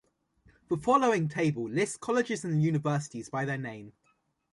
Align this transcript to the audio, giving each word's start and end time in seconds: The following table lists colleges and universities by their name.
The 0.69 0.77
following 0.77 1.27
table 1.27 1.69
lists 1.69 1.95
colleges 1.95 2.43
and 2.43 2.63
universities 2.63 3.29
by 3.29 3.45
their 3.45 3.59
name. 3.59 3.93